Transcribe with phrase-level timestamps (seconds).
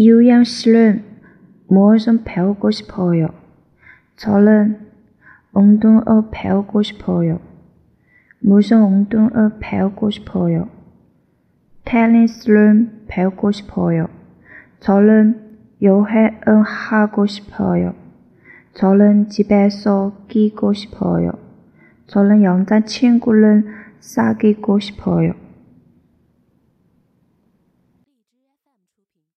[0.00, 1.02] 유양 씨는
[1.66, 3.26] 무엇을 배우고 싶어요?
[4.14, 4.78] 저는
[5.52, 7.40] 운동을 배우고 싶어요.
[8.38, 10.68] 무슨 운동을 배우고 싶어요?
[11.84, 14.06] 테니스를 배우고 싶어요.
[14.78, 17.94] 저는 여행을 하고 싶어요.
[18.74, 21.32] 저는 집에서 끼고 싶어요.
[22.06, 23.66] 저는 영자 친구를
[23.98, 25.47] 사귀고 싶어요.